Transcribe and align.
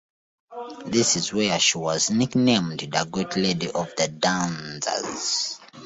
This 0.87 1.15
is 1.15 1.31
where 1.31 1.59
she 1.59 1.77
was 1.77 2.09
nicknamed 2.09 2.79
"The 2.91 3.05
Great 3.07 3.35
Lady 3.35 3.67
of 3.69 3.91
the 3.95 4.07
Danzas". 4.07 5.59